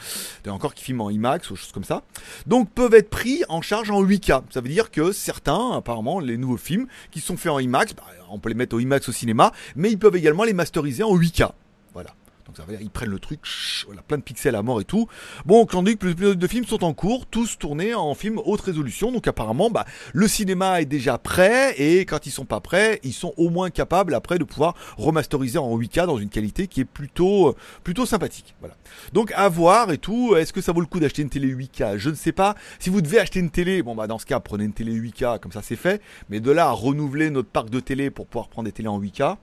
encore 0.47 0.75
qui 0.75 0.83
filment 0.83 1.01
en 1.01 1.09
IMAX 1.09 1.49
ou 1.49 1.55
choses 1.55 1.71
comme 1.71 1.83
ça. 1.83 2.03
Donc 2.45 2.69
peuvent 2.69 2.93
être 2.93 3.09
pris 3.09 3.43
en 3.49 3.63
charge 3.63 3.89
en 3.89 4.03
8K. 4.03 4.43
Ça 4.51 4.61
veut 4.61 4.69
dire 4.69 4.91
que 4.91 5.11
certains 5.11 5.71
apparemment 5.71 6.19
les 6.19 6.37
nouveaux 6.37 6.57
films 6.57 6.85
qui 7.09 7.21
sont 7.21 7.37
faits 7.37 7.51
en 7.51 7.59
IMAX, 7.59 7.95
bah, 7.95 8.03
on 8.29 8.37
peut 8.37 8.49
les 8.49 8.55
mettre 8.55 8.75
au 8.75 8.79
IMAX 8.79 9.09
au 9.09 9.11
cinéma, 9.11 9.51
mais 9.75 9.89
ils 9.89 9.97
peuvent 9.97 10.15
également 10.15 10.43
les 10.43 10.53
masteriser 10.53 11.01
en 11.01 11.17
8K. 11.17 11.49
Voilà. 11.93 12.11
Donc 12.47 12.57
ça 12.57 12.63
veut 12.63 12.71
dire 12.71 12.81
ils 12.81 12.89
prennent 12.89 13.09
le 13.09 13.19
truc, 13.19 13.41
voilà, 13.85 14.01
plein 14.01 14.17
de 14.17 14.23
pixels 14.23 14.55
à 14.55 14.63
mort 14.63 14.79
et 14.81 14.85
tout. 14.85 15.07
Bon, 15.45 15.65
quand 15.65 15.79
on 15.79 15.83
dit 15.83 15.97
que 15.97 16.13
plus 16.13 16.35
de 16.35 16.47
films 16.47 16.65
sont 16.65 16.83
en 16.83 16.93
cours, 16.93 17.25
tous 17.25 17.57
tournés 17.57 17.93
en 17.93 18.15
film 18.15 18.39
haute 18.45 18.61
résolution. 18.61 19.11
Donc 19.11 19.27
apparemment, 19.27 19.69
bah, 19.69 19.85
le 20.13 20.27
cinéma 20.27 20.81
est 20.81 20.85
déjà 20.85 21.17
prêt 21.17 21.75
et 21.77 22.05
quand 22.05 22.25
ils 22.25 22.31
sont 22.31 22.45
pas 22.45 22.61
prêts, 22.61 22.99
ils 23.03 23.13
sont 23.13 23.33
au 23.37 23.49
moins 23.49 23.69
capables 23.69 24.13
après 24.13 24.39
de 24.39 24.43
pouvoir 24.43 24.75
remasteriser 24.97 25.57
en 25.59 25.77
8K 25.77 26.05
dans 26.05 26.17
une 26.17 26.29
qualité 26.29 26.67
qui 26.67 26.81
est 26.81 26.85
plutôt 26.85 27.55
plutôt 27.83 28.05
sympathique. 28.05 28.55
Voilà. 28.61 28.75
Donc 29.13 29.33
à 29.35 29.49
voir 29.49 29.91
et 29.91 29.97
tout. 29.97 30.35
Est-ce 30.35 30.53
que 30.53 30.61
ça 30.61 30.71
vaut 30.71 30.81
le 30.81 30.87
coup 30.87 30.99
d'acheter 30.99 31.21
une 31.21 31.29
télé 31.29 31.53
8K 31.53 31.97
Je 31.97 32.09
ne 32.09 32.15
sais 32.15 32.31
pas. 32.31 32.55
Si 32.79 32.89
vous 32.89 33.01
devez 33.01 33.19
acheter 33.19 33.39
une 33.39 33.49
télé, 33.49 33.83
bon 33.83 33.95
bah 33.95 34.07
dans 34.07 34.19
ce 34.19 34.25
cas 34.25 34.39
prenez 34.39 34.63
une 34.63 34.73
télé 34.73 34.93
8K 34.93 35.39
comme 35.39 35.51
ça 35.51 35.61
c'est 35.61 35.75
fait. 35.75 36.01
Mais 36.29 36.39
de 36.39 36.51
là 36.51 36.67
à 36.67 36.71
renouveler 36.71 37.29
notre 37.29 37.49
parc 37.49 37.69
de 37.69 37.79
télé 37.79 38.09
pour 38.09 38.27
pouvoir 38.27 38.47
prendre 38.47 38.65
des 38.67 38.71
télés 38.71 38.87
en 38.87 38.99
8K, 38.99 39.37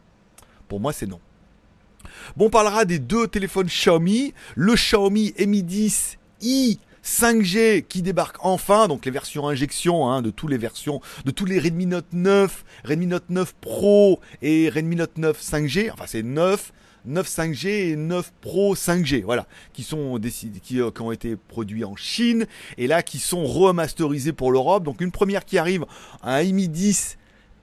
pour 0.68 0.80
moi 0.80 0.92
c'est 0.92 1.06
non. 1.06 1.20
Bon, 2.36 2.46
on 2.46 2.50
parlera 2.50 2.84
des 2.84 2.98
deux 2.98 3.26
téléphones 3.28 3.66
Xiaomi. 3.66 4.34
Le 4.54 4.74
Xiaomi 4.74 5.34
Mi 5.46 5.62
10 5.62 6.18
i 6.42 6.78
5G 7.04 7.84
qui 7.86 8.02
débarque 8.02 8.36
enfin, 8.40 8.88
donc 8.88 9.04
les 9.04 9.10
versions 9.10 9.46
injection 9.46 10.08
hein, 10.08 10.22
de 10.22 10.30
toutes 10.30 10.50
les 10.50 10.58
versions, 10.58 11.00
de 11.24 11.30
tous 11.30 11.44
les 11.44 11.58
Redmi 11.58 11.86
Note 11.86 12.12
9, 12.12 12.64
Redmi 12.84 13.06
Note 13.06 13.28
9 13.28 13.54
Pro 13.60 14.20
et 14.40 14.70
Redmi 14.70 14.96
Note 14.96 15.18
9 15.18 15.38
5G, 15.38 15.92
enfin 15.92 16.04
c'est 16.06 16.22
9, 16.22 16.72
9 17.04 17.28
5G 17.28 17.68
et 17.68 17.96
9 17.96 18.32
Pro 18.40 18.74
5G, 18.74 19.22
voilà, 19.22 19.46
qui 19.74 19.82
sont 19.82 20.18
décidés, 20.18 20.60
qui, 20.60 20.80
euh, 20.80 20.90
qui, 20.90 21.02
ont 21.02 21.12
été 21.12 21.36
produits 21.36 21.84
en 21.84 21.94
Chine 21.94 22.46
et 22.78 22.86
là 22.86 23.02
qui 23.02 23.18
sont 23.18 23.44
remasterisés 23.44 24.32
pour 24.32 24.50
l'Europe. 24.50 24.82
Donc 24.82 25.02
une 25.02 25.12
première 25.12 25.44
qui 25.44 25.58
arrive, 25.58 25.84
un 26.22 26.42
Mi 26.42 26.68
10 26.68 27.18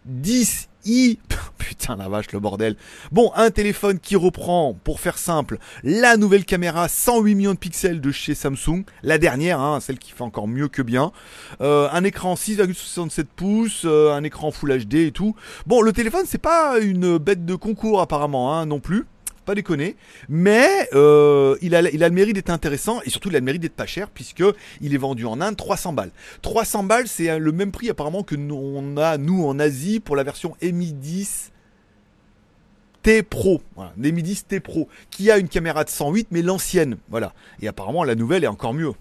10 0.05 0.69
putain 1.57 1.95
la 1.95 2.09
vache 2.09 2.31
le 2.31 2.39
bordel. 2.39 2.75
Bon, 3.11 3.31
un 3.35 3.51
téléphone 3.51 3.99
qui 3.99 4.15
reprend, 4.15 4.77
pour 4.83 4.99
faire 4.99 5.17
simple, 5.17 5.57
la 5.83 6.17
nouvelle 6.17 6.45
caméra 6.45 6.87
108 6.87 7.35
millions 7.35 7.53
de 7.53 7.57
pixels 7.57 8.01
de 8.01 8.11
chez 8.11 8.35
Samsung, 8.35 8.83
la 9.03 9.17
dernière, 9.17 9.59
hein, 9.59 9.79
celle 9.79 9.99
qui 9.99 10.11
fait 10.11 10.23
encore 10.23 10.47
mieux 10.47 10.67
que 10.67 10.81
bien. 10.81 11.11
Euh, 11.61 11.87
un 11.91 12.03
écran 12.03 12.35
6,67 12.35 13.25
pouces, 13.35 13.83
euh, 13.85 14.13
un 14.13 14.23
écran 14.23 14.51
Full 14.51 14.85
HD 14.85 14.95
et 14.95 15.11
tout. 15.11 15.35
Bon, 15.65 15.81
le 15.81 15.93
téléphone 15.93 16.25
c'est 16.25 16.38
pas 16.38 16.79
une 16.79 17.17
bête 17.17 17.45
de 17.45 17.55
concours 17.55 18.01
apparemment 18.01 18.55
hein, 18.55 18.65
non 18.65 18.79
plus 18.79 19.05
pas 19.45 19.55
déconner. 19.55 19.95
Mais 20.29 20.89
euh, 20.93 21.57
il, 21.62 21.75
a, 21.75 21.81
le 21.81 22.10
mérite 22.10 22.36
d'être 22.36 22.50
intéressant 22.50 23.01
et 23.05 23.10
surtout 23.10 23.29
il 23.29 23.36
a 23.36 23.39
le 23.39 23.45
mérite 23.45 23.62
d'être 23.62 23.75
pas 23.75 23.86
cher 23.86 24.10
puisque 24.10 24.43
il 24.81 24.93
est 24.93 24.98
vendu 24.98 25.25
en 25.25 25.41
Inde 25.41 25.57
300 25.57 25.93
balles. 25.93 26.12
300 26.41 26.83
balles, 26.83 27.07
c'est 27.07 27.38
le 27.38 27.51
même 27.51 27.71
prix 27.71 27.89
apparemment 27.89 28.24
que 28.24 28.36
nous, 28.36 28.55
on 28.55 28.98
a 28.98 29.17
nous 29.17 29.45
en 29.45 29.60
Asie 29.60 30.00
pour 30.00 30.15
la 30.15 30.24
version 30.24 30.55
Mi 30.62 30.93
10 30.93 31.51
T 33.03 33.24
Pro, 33.24 33.62
voilà, 33.75 33.93
Mi 33.98 34.21
10 34.21 34.45
T 34.45 34.60
Pro, 34.60 34.88
qui 35.10 35.31
a 35.31 35.38
une 35.38 35.50
caméra 35.50 35.83
de 35.83 35.89
108 35.89 36.27
mais 36.31 36.41
l'ancienne, 36.41 36.98
voilà. 37.10 37.33
Et 37.62 37.67
apparemment 37.67 38.03
la 38.03 38.15
nouvelle 38.15 38.43
est 38.43 38.48
encore 38.48 38.74
mieux. 38.74 38.91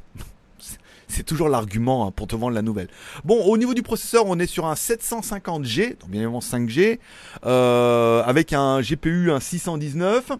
C'est 1.10 1.24
toujours 1.24 1.48
l'argument 1.48 2.06
hein, 2.06 2.10
pour 2.10 2.26
te 2.26 2.36
vendre 2.36 2.54
la 2.54 2.62
nouvelle. 2.62 2.88
Bon, 3.24 3.44
au 3.44 3.56
niveau 3.58 3.74
du 3.74 3.82
processeur, 3.82 4.24
on 4.26 4.38
est 4.38 4.46
sur 4.46 4.66
un 4.66 4.74
750G, 4.74 5.98
donc 5.98 6.10
bien 6.10 6.22
évidemment 6.22 6.40
5G, 6.40 6.98
euh, 7.44 8.22
avec 8.24 8.52
un 8.52 8.80
GPU, 8.80 9.30
un 9.30 9.40
619. 9.40 10.32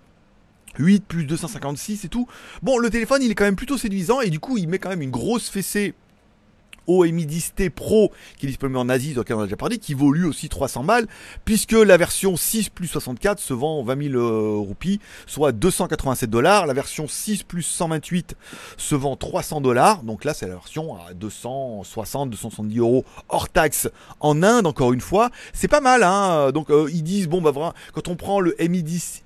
8 0.78 1.04
plus 1.04 1.24
256 1.24 2.04
et 2.04 2.08
tout. 2.08 2.28
Bon, 2.62 2.78
le 2.78 2.90
téléphone, 2.90 3.22
il 3.22 3.30
est 3.32 3.34
quand 3.34 3.44
même 3.44 3.56
plutôt 3.56 3.76
séduisant 3.76 4.20
et 4.20 4.30
du 4.30 4.38
coup, 4.38 4.56
il 4.56 4.68
met 4.68 4.78
quand 4.78 4.88
même 4.88 5.02
une 5.02 5.10
grosse 5.10 5.48
fessée 5.48 5.94
au 6.86 7.04
Mi 7.04 7.26
10T 7.26 7.70
Pro 7.70 8.12
qui 8.38 8.46
est 8.46 8.48
disponible 8.48 8.78
en 8.78 8.88
Asie, 8.88 9.14
donc 9.14 9.26
on 9.30 9.40
a 9.40 9.44
déjà 9.44 9.56
parlé, 9.56 9.78
qui 9.78 9.94
vaut 9.94 10.12
lui 10.12 10.24
aussi 10.24 10.48
300 10.48 10.84
balles, 10.84 11.06
puisque 11.44 11.72
la 11.72 11.96
version 11.96 12.36
6 12.36 12.70
plus 12.70 12.88
64 12.88 13.38
se 13.38 13.54
vend 13.54 13.82
20 13.82 14.10
000 14.10 14.14
euh, 14.14 14.56
roupies, 14.58 15.00
soit 15.26 15.52
287 15.52 16.30
dollars. 16.30 16.66
La 16.66 16.74
version 16.74 17.06
6 17.08 17.44
plus 17.44 17.62
128 17.62 18.36
se 18.76 18.94
vend 18.94 19.16
300 19.16 19.60
dollars, 19.60 20.02
donc 20.02 20.24
là 20.24 20.34
c'est 20.34 20.46
la 20.46 20.54
version 20.54 20.96
à 20.96 21.14
260, 21.14 22.30
270 22.30 22.78
euros 22.78 23.04
hors 23.28 23.48
taxe 23.48 23.88
en 24.20 24.42
Inde, 24.42 24.66
encore 24.66 24.92
une 24.92 25.00
fois. 25.00 25.30
C'est 25.52 25.68
pas 25.68 25.80
mal, 25.80 26.02
hein. 26.02 26.52
Donc 26.52 26.70
euh, 26.70 26.88
ils 26.92 27.02
disent, 27.02 27.28
bon 27.28 27.40
bah 27.40 27.50
voilà, 27.50 27.74
quand 27.92 28.08
on 28.08 28.16
prend 28.16 28.40
le 28.40 28.54
Mi 28.60 28.82
10 28.82 29.24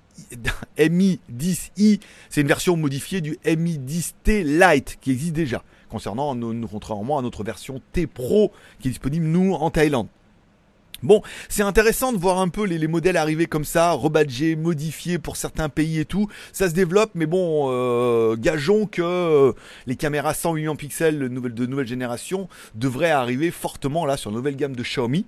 Mi 0.91 1.21
10i, 1.33 2.01
c'est 2.31 2.41
une 2.41 2.47
version 2.47 2.77
modifiée 2.77 3.21
du 3.21 3.39
Mi 3.45 3.79
10T 3.79 4.43
Lite 4.45 4.99
qui 5.01 5.11
existe 5.11 5.35
déjà 5.35 5.63
concernant, 5.95 6.35
nous, 6.35 6.67
contrairement 6.67 7.19
à 7.19 7.23
notre 7.23 7.45
version 7.45 7.81
T 7.93 8.09
Pro 8.09 8.51
qui 8.81 8.89
est 8.89 8.91
disponible 8.91 9.27
nous 9.27 9.55
en 9.55 9.71
Thaïlande. 9.71 10.09
Bon, 11.05 11.23
c'est 11.49 11.63
intéressant 11.63 12.13
de 12.13 12.19
voir 12.19 12.41
un 12.41 12.49
peu 12.49 12.65
les, 12.65 12.89
modèles 12.89 13.17
arriver 13.17 13.47
comme 13.47 13.65
ça, 13.65 13.93
rebadgés, 13.93 14.57
modifiés 14.57 15.21
pour 15.21 15.37
certains 15.37 15.69
pays 15.69 16.01
et 16.01 16.05
tout. 16.05 16.29
Ça 16.53 16.69
se 16.69 16.75
développe, 16.75 17.13
mais 17.15 17.27
bon, 17.27 17.69
euh, 17.71 18.35
gageons 18.37 18.87
que 18.87 19.03
euh, 19.03 19.53
les 19.87 19.95
caméras 19.95 20.35
108 20.35 20.63
millions 20.63 20.73
de 20.73 20.79
pixels 20.79 21.21
de 21.21 21.29
nouvelle, 21.29 21.55
de 21.55 21.67
nouvelle 21.67 21.87
génération 21.87 22.49
devraient 22.75 23.13
arriver 23.13 23.53
fortement 23.53 24.05
là 24.05 24.17
sur 24.17 24.31
la 24.31 24.39
nouvelle 24.39 24.57
gamme 24.57 24.75
de 24.75 24.83
Xiaomi 24.83 25.27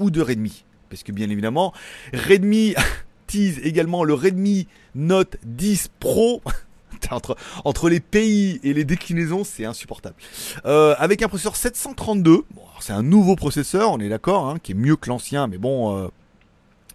ou 0.00 0.10
de 0.10 0.20
Redmi. 0.20 0.64
Parce 0.90 1.04
que 1.04 1.12
bien 1.12 1.30
évidemment, 1.30 1.72
Redmi 2.12 2.74
tease 3.28 3.60
également 3.62 4.02
le 4.02 4.14
Redmi 4.14 4.66
Note 4.96 5.36
10 5.44 5.90
Pro. 6.00 6.42
entre, 7.64 7.88
les 7.88 8.00
pays 8.00 8.60
et 8.62 8.72
les 8.72 8.84
déclinaisons, 8.84 9.44
c'est 9.44 9.64
insupportable. 9.64 10.16
Euh, 10.64 10.94
avec 10.98 11.22
un 11.22 11.28
processeur 11.28 11.56
732, 11.56 12.44
bon, 12.50 12.62
c'est 12.80 12.92
un 12.92 13.02
nouveau 13.02 13.36
processeur, 13.36 13.92
on 13.92 13.98
est 14.00 14.08
d'accord, 14.08 14.48
hein, 14.48 14.58
qui 14.62 14.72
est 14.72 14.76
mieux 14.76 14.96
que 14.96 15.08
l'ancien, 15.08 15.46
mais 15.46 15.58
bon, 15.58 15.96
euh, 15.96 16.08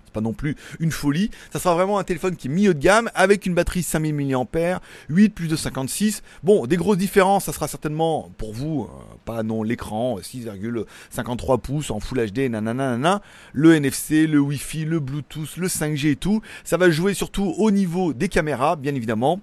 c'est 0.06 0.14
pas 0.14 0.22
non 0.22 0.34
plus 0.34 0.56
une 0.80 0.92
folie. 0.92 1.32
Ça 1.52 1.60
sera 1.60 1.76
vraiment 1.76 1.98
un 1.98 2.04
téléphone 2.04 2.36
qui 2.36 2.48
est 2.48 2.52
milieu 2.52 2.74
de 2.74 2.80
gamme, 2.80 3.10
avec 3.16 3.46
une 3.46 3.54
batterie 3.54 3.84
5000 3.84 4.16
mAh, 4.16 4.82
8 5.10 5.30
plus 5.30 5.48
de 5.48 5.56
56. 5.56 6.24
Bon, 6.44 6.66
des 6.66 6.78
grosses 6.78 6.98
différences, 6.98 7.46
ça 7.46 7.54
sera 7.54 7.68
certainement 7.68 8.32
pour 8.38 8.54
vous, 8.54 8.90
euh, 8.90 9.16
pas 9.26 9.44
non 9.44 9.64
l'écran, 9.64 10.18
6,53 10.20 11.60
pouces 11.60 11.92
en 11.92 12.00
Full 12.00 12.32
HD, 12.32 12.50
nanana, 12.50 13.22
le 13.54 13.76
NFC, 13.76 14.28
le 14.28 14.40
Wi-Fi, 14.40 14.86
le 14.86 15.00
Bluetooth, 15.00 15.58
le 15.58 15.68
5G 15.68 16.12
et 16.12 16.16
tout. 16.16 16.42
Ça 16.64 16.78
va 16.78 16.90
jouer 16.90 17.14
surtout 17.14 17.54
au 17.58 17.72
niveau 17.72 18.14
des 18.14 18.30
caméras, 18.30 18.76
bien 18.76 18.96
évidemment. 18.96 19.40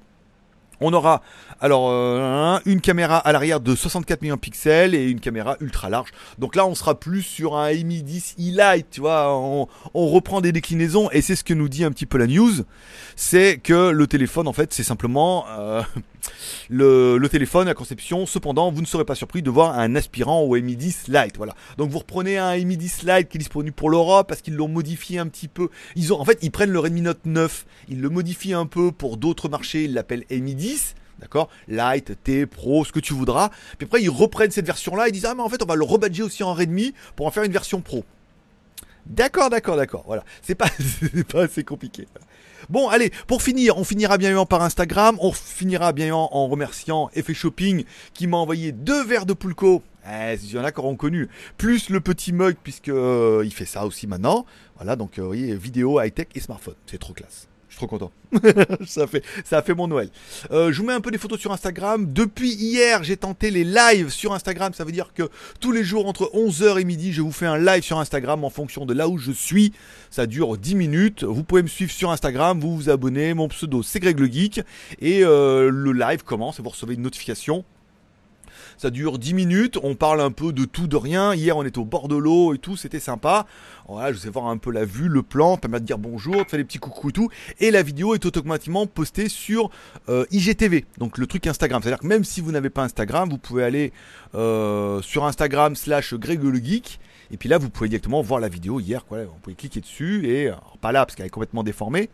On 0.80 0.92
aura 0.92 1.23
alors 1.61 1.88
euh, 1.90 2.58
une 2.66 2.80
caméra 2.80 3.18
à 3.18 3.32
l'arrière 3.32 3.61
de 3.61 3.75
64 3.75 4.23
millions 4.23 4.37
de 4.37 4.40
pixels 4.40 4.94
et 4.94 5.08
une 5.08 5.20
caméra 5.20 5.56
ultra 5.61 5.90
large. 5.90 6.11
Donc 6.38 6.54
là, 6.54 6.66
on 6.66 6.75
sera 6.75 6.99
plus 6.99 7.23
sur 7.23 7.56
un 7.56 7.73
Mi 7.73 8.02
10 8.02 8.37
e-Lite, 8.38 8.87
tu 8.90 9.00
vois. 9.00 9.37
On, 9.37 9.66
reprend 9.94 10.40
des 10.40 10.52
déclinaisons 10.52 11.11
et 11.11 11.20
c'est 11.20 11.37
ce 11.37 11.44
que 11.44 11.54
nous 11.54 11.68
dit 11.68 11.85
un 11.85 11.90
petit 11.90 12.06
peu 12.06 12.18
la 12.18 12.26
news, 12.26 12.52
c'est 13.16 13.58
que 13.58 13.90
le 13.90 14.06
téléphone, 14.06 14.49
en 14.49 14.52
fait, 14.52 14.73
c'est 14.73 14.82
simplement 14.82 15.44
euh, 15.50 15.82
le, 16.70 17.26
téléphone, 17.28 17.66
la 17.66 17.75
conception. 17.75 18.26
Cependant, 18.26 18.70
vous 18.70 18.80
ne 18.80 18.87
serez 18.87 19.04
pas 19.04 19.14
surpris 19.14 19.42
de 19.42 19.50
voir 19.50 19.78
un 19.78 19.94
aspirant 19.94 20.40
au 20.40 20.54
Mi 20.56 20.76
10 20.76 21.08
Lite. 21.08 21.37
Voilà. 21.37 21.54
Donc 21.76 21.90
vous 21.90 21.98
reprenez 21.98 22.38
un 22.38 22.56
Mi 22.64 22.76
10 22.76 23.02
Lite 23.02 23.28
qui 23.28 23.37
est 23.37 23.38
disponible 23.38 23.75
pour 23.75 23.90
l'Europe 23.90 24.28
parce 24.28 24.40
qu'ils 24.40 24.54
l'ont 24.54 24.68
modifié 24.68 25.18
un 25.18 25.26
petit 25.26 25.48
peu. 25.48 25.68
Ils 25.96 26.12
ont, 26.12 26.20
en 26.20 26.25
fait, 26.25 26.38
ils 26.42 26.50
prennent 26.50 26.70
le 26.70 26.78
Redmi 26.78 27.02
Note 27.02 27.25
9, 27.25 27.66
ils 27.88 28.00
le 28.00 28.08
modifient 28.08 28.54
un 28.54 28.66
peu 28.66 28.92
pour 28.92 29.16
d'autres 29.16 29.48
marchés. 29.48 29.84
Ils 29.84 29.94
l'appellent 29.94 30.25
Mi 30.30 30.54
10 30.54 30.94
D'accord? 31.20 31.48
Light, 31.66 32.22
T, 32.22 32.46
Pro, 32.46 32.84
ce 32.84 32.92
que 32.92 33.00
tu 33.00 33.12
voudras. 33.12 33.50
Puis 33.76 33.87
après, 33.87 34.02
ils 34.02 34.10
reprennent 34.10 34.52
cette 34.52 34.66
version-là 34.66 35.08
et 35.08 35.12
disent 35.12 35.25
Ah, 35.25 35.34
mais 35.34 35.42
en 35.42 35.48
fait, 35.48 35.62
on 35.62 35.66
va 35.66 35.75
le 35.75 35.84
rebadger 35.84 36.22
aussi 36.22 36.42
en 36.42 36.54
Redmi 36.54 36.94
pour 37.16 37.26
en 37.26 37.30
faire 37.30 37.42
une 37.42 37.52
version 37.52 37.80
Pro. 37.80 38.04
D'accord, 39.07 39.50
d'accord, 39.50 39.76
d'accord. 39.76 40.05
Voilà. 40.07 40.25
C'est 40.43 40.55
pas, 40.55 40.69
pas 41.33 41.45
assez 41.45 41.64
compliqué. 41.64 42.07
Bon, 42.69 42.88
allez, 42.88 43.11
pour 43.26 43.43
finir, 43.43 43.78
on 43.78 43.85
finira 43.85 44.19
bien 44.19 44.28
évidemment 44.28 44.47
par 44.47 44.62
Instagram. 44.62 45.17
On 45.21 45.33
finira 45.33 45.93
bien 45.93 46.14
en 46.14 46.49
remerciant 46.49 47.09
Effet 47.14 47.35
Shopping 47.35 47.85
qui 48.12 48.26
m'a 48.26 48.37
envoyé 48.37 48.73
deux 48.73 49.05
verres 49.05 49.26
de 49.26 49.33
Pulco. 49.33 49.83
Eh, 50.11 50.35
il 50.43 50.52
y 50.52 50.59
en 50.59 50.64
a 50.64 50.73
qui 50.73 50.81
auront 50.81 50.97
connu. 50.97 51.28
Plus 51.57 51.90
le 51.90 52.00
petit 52.00 52.33
mug, 52.33 52.57
puisque 52.62 52.88
euh, 52.88 53.43
il 53.45 53.52
fait 53.52 53.67
ça 53.67 53.87
aussi 53.87 54.07
maintenant. 54.07 54.47
Voilà, 54.76 54.97
donc, 54.97 55.19
euh, 55.19 55.23
vous 55.23 55.28
voyez, 55.28 55.55
vidéo, 55.55 56.00
high-tech 56.00 56.28
et 56.35 56.40
smartphone. 56.40 56.75
C'est 56.87 56.99
trop 56.99 57.12
classe 57.12 57.48
trop 57.76 57.87
content. 57.87 58.10
ça, 58.87 59.06
fait, 59.06 59.25
ça 59.44 59.58
a 59.58 59.62
fait 59.62 59.75
mon 59.75 59.88
Noël. 59.88 60.10
Euh, 60.50 60.72
je 60.72 60.80
vous 60.80 60.87
mets 60.87 60.92
un 60.92 61.00
peu 61.00 61.10
des 61.10 61.18
photos 61.18 61.38
sur 61.38 61.52
Instagram. 61.52 62.12
Depuis 62.12 62.52
hier, 62.52 63.04
j'ai 63.04 63.16
tenté 63.16 63.50
les 63.50 63.64
lives 63.64 64.10
sur 64.10 64.32
Instagram. 64.32 64.72
Ça 64.75 64.84
veut 64.84 64.92
dire 64.92 65.12
que 65.14 65.30
tous 65.60 65.72
les 65.72 65.84
jours, 65.84 66.06
entre 66.06 66.30
11h 66.34 66.80
et 66.80 66.84
midi, 66.84 67.12
je 67.12 67.22
vous 67.22 67.32
fais 67.32 67.46
un 67.46 67.58
live 67.58 67.82
sur 67.82 67.98
Instagram 67.98 68.44
en 68.44 68.50
fonction 68.50 68.87
de 68.87 68.94
là 68.94 69.08
où 69.08 69.18
je 69.18 69.32
suis. 69.32 69.72
Ça 70.10 70.26
dure 70.26 70.56
10 70.56 70.75
minutes. 70.75 71.25
Vous 71.25 71.44
pouvez 71.44 71.62
me 71.62 71.68
suivre 71.68 71.92
sur 71.92 72.10
Instagram, 72.10 72.60
vous 72.60 72.76
vous 72.76 72.90
abonnez. 72.90 73.34
Mon 73.34 73.48
pseudo, 73.48 73.82
c'est 73.82 74.00
Greg 74.00 74.18
le 74.18 74.26
Geek. 74.26 74.60
Et 75.00 75.25
euh, 75.25 75.70
le 75.70 75.92
live 75.92 76.25
commence 76.25 76.58
et 76.58 76.62
vous 76.62 76.70
recevez 76.70 76.94
une 76.94 77.02
notification 77.02 77.64
ça 78.76 78.90
dure 78.90 79.18
10 79.18 79.34
minutes, 79.34 79.78
on 79.82 79.94
parle 79.94 80.20
un 80.20 80.30
peu 80.30 80.52
de 80.52 80.64
tout, 80.64 80.86
de 80.86 80.96
rien. 80.96 81.34
Hier, 81.34 81.56
on 81.56 81.64
était 81.64 81.78
au 81.78 81.84
bord 81.84 82.08
de 82.08 82.16
l'eau 82.16 82.54
et 82.54 82.58
tout, 82.58 82.76
c'était 82.76 83.00
sympa. 83.00 83.46
Voilà, 83.88 84.12
je 84.12 84.18
sais 84.18 84.28
voir 84.28 84.46
un 84.46 84.58
peu 84.58 84.70
la 84.70 84.84
vue, 84.84 85.08
le 85.08 85.22
plan, 85.22 85.56
permet 85.56 85.80
de 85.80 85.84
dire 85.84 85.98
bonjour, 85.98 86.44
de 86.44 86.48
faire 86.48 86.58
des 86.58 86.64
petits 86.64 86.78
coucou 86.78 87.10
et 87.10 87.12
tout. 87.12 87.30
Et 87.60 87.70
la 87.70 87.82
vidéo 87.82 88.14
est 88.14 88.24
automatiquement 88.26 88.86
postée 88.86 89.28
sur 89.28 89.70
euh, 90.08 90.24
IGTV, 90.30 90.84
donc 90.98 91.18
le 91.18 91.26
truc 91.26 91.46
Instagram. 91.46 91.82
C'est-à-dire 91.82 92.00
que 92.00 92.06
même 92.06 92.24
si 92.24 92.40
vous 92.40 92.52
n'avez 92.52 92.70
pas 92.70 92.82
Instagram, 92.82 93.28
vous 93.28 93.38
pouvez 93.38 93.64
aller 93.64 93.92
euh, 94.34 95.00
sur 95.02 95.24
Instagram 95.24 95.76
slash 95.76 96.14
Greg 96.14 96.40
Geek. 96.64 97.00
Et 97.30 97.36
puis 97.36 97.48
là, 97.48 97.58
vous 97.58 97.68
pouvez 97.70 97.88
directement 97.88 98.22
voir 98.22 98.40
la 98.40 98.48
vidéo 98.48 98.80
hier. 98.80 99.04
Vous 99.10 99.16
pouvez 99.42 99.56
cliquer 99.56 99.80
dessus 99.80 100.28
et 100.28 100.50
pas 100.80 100.92
là 100.92 101.04
parce 101.04 101.14
qu'elle 101.14 101.26
est 101.26 101.30
complètement 101.30 101.62
déformée. 101.62 102.08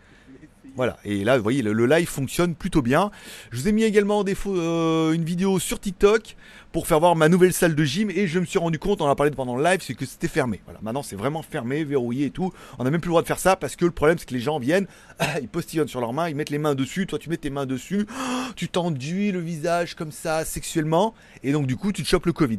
Voilà, 0.77 0.97
et 1.05 1.23
là, 1.23 1.37
vous 1.37 1.43
voyez, 1.45 1.63
le, 1.63 1.87
live 1.87 2.09
fonctionne 2.09 2.57
plutôt 2.57 2.83
bien. 2.83 3.13
Je 3.53 3.61
vous 3.61 3.69
ai 3.69 3.73
mis 3.73 3.85
également 3.85 4.25
des 4.25 4.35
euh, 4.47 5.13
une 5.13 5.25
vidéo 5.25 5.61
sur 5.61 5.79
TikTok 5.79 6.37
pour 6.73 6.89
faire 6.89 6.99
voir 6.99 7.15
ma 7.15 7.29
nouvelle 7.29 7.53
salle 7.53 7.77
de 7.77 7.85
gym 7.85 8.11
et 8.11 8.27
je 8.27 8.41
me 8.41 8.45
suis 8.45 8.59
rendu 8.59 8.81
compte, 8.81 9.01
on 9.01 9.05
en 9.05 9.11
a 9.11 9.15
parlé 9.15 9.31
pendant 9.31 9.57
le 9.57 9.63
live, 9.63 9.79
c'est 9.81 9.95
que 9.95 10.05
c'était 10.05 10.27
fermé. 10.27 10.61
Voilà, 10.65 10.81
maintenant 10.83 11.05
c'est 11.05 11.15
vraiment 11.15 11.43
fermé, 11.43 11.85
verrouillé 11.85 12.27
et 12.27 12.31
tout. 12.31 12.53
On 12.81 12.83
n'a 12.83 12.91
même 12.91 13.01
plus 13.01 13.09
le 13.09 13.13
droit 13.13 13.23
de 13.23 13.29
faire 13.29 13.39
ça 13.39 13.55
parce 13.55 13.77
que 13.77 13.85
le 13.85 13.93
problème 13.93 14.19
c'est 14.19 14.29
que 14.29 14.35
les 14.35 14.41
gens 14.41 14.59
viennent, 14.59 14.89
ils 15.41 15.47
postillonnent 15.47 15.87
sur 15.87 16.01
leurs 16.01 16.13
mains, 16.13 16.29
ils 16.29 16.35
mettent 16.35 16.51
les 16.51 16.59
mains 16.59 16.75
dessus, 16.75 17.07
toi 17.07 17.21
tu 17.21 17.31
mets 17.31 17.37
tes 17.37 17.51
mains 17.51 17.67
dessus, 17.67 18.09
tu 18.57 18.69
t'enduis 18.69 19.31
le 19.31 19.39
visage 19.39 19.95
comme 19.95 20.11
ça 20.11 20.45
sexuellement 20.45 21.15
et 21.45 21.53
donc 21.53 21.69
du 21.69 21.77
coup 21.77 21.93
tu 21.93 22.03
te 22.03 22.09
chopes 22.09 22.27
le 22.27 22.33
Covid. 22.33 22.59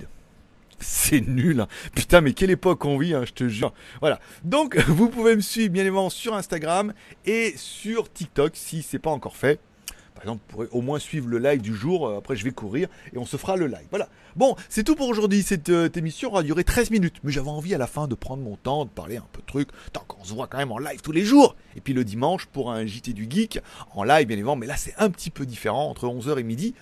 C'est 0.79 1.21
nul. 1.21 1.61
Hein. 1.61 1.67
Putain, 1.93 2.21
mais 2.21 2.33
quelle 2.33 2.51
époque 2.51 2.85
on 2.85 2.97
vit, 2.97 3.13
hein, 3.13 3.23
je 3.25 3.33
te 3.33 3.47
jure. 3.47 3.73
Voilà. 3.99 4.19
Donc, 4.43 4.77
vous 4.87 5.09
pouvez 5.09 5.35
me 5.35 5.41
suivre 5.41 5.71
bien 5.71 5.83
évidemment 5.83 6.09
sur 6.09 6.33
Instagram 6.33 6.93
et 7.25 7.53
sur 7.57 8.11
TikTok 8.11 8.51
si 8.55 8.81
c'est 8.81 8.99
pas 8.99 9.11
encore 9.11 9.35
fait. 9.35 9.59
Par 10.15 10.23
exemple, 10.23 10.43
vous 10.47 10.53
pourrez 10.53 10.67
au 10.71 10.81
moins 10.81 10.97
suivre 10.97 11.27
le 11.27 11.39
live 11.39 11.61
du 11.61 11.75
jour. 11.75 12.07
Euh, 12.07 12.17
après, 12.17 12.37
je 12.37 12.45
vais 12.45 12.51
courir 12.51 12.87
et 13.13 13.17
on 13.17 13.25
se 13.25 13.35
fera 13.35 13.57
le 13.57 13.67
live. 13.67 13.85
Voilà. 13.89 14.07
Bon, 14.37 14.55
c'est 14.69 14.83
tout 14.83 14.95
pour 14.95 15.09
aujourd'hui. 15.09 15.43
Cette 15.43 15.69
euh, 15.69 15.89
émission 15.93 16.31
aura 16.31 16.41
duré 16.41 16.63
13 16.63 16.89
minutes. 16.91 17.17
Mais 17.23 17.33
j'avais 17.33 17.49
envie 17.49 17.75
à 17.75 17.77
la 17.77 17.87
fin 17.87 18.07
de 18.07 18.15
prendre 18.15 18.41
mon 18.41 18.55
temps, 18.55 18.85
de 18.85 18.89
parler 18.89 19.17
un 19.17 19.25
peu 19.33 19.41
de 19.41 19.45
trucs. 19.45 19.69
Tant 19.91 20.03
qu'on 20.07 20.23
se 20.23 20.33
voit 20.33 20.47
quand 20.47 20.57
même 20.57 20.71
en 20.71 20.77
live 20.77 21.01
tous 21.01 21.11
les 21.11 21.23
jours. 21.23 21.57
Et 21.75 21.81
puis 21.81 21.93
le 21.93 22.05
dimanche 22.05 22.45
pour 22.45 22.71
un 22.71 22.85
JT 22.85 23.11
du 23.11 23.27
Geek 23.29 23.59
en 23.93 24.03
live, 24.03 24.25
bien 24.25 24.37
évidemment. 24.37 24.55
Mais 24.55 24.67
là, 24.67 24.77
c'est 24.77 24.95
un 24.97 25.09
petit 25.09 25.29
peu 25.29 25.45
différent 25.45 25.89
entre 25.89 26.07
11h 26.07 26.39
et 26.39 26.43
midi 26.43 26.75